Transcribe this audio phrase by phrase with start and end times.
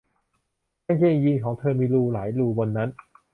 [0.85, 2.89] กางเกงยีนส์ของเธอมีรูหลายรูบนนั้น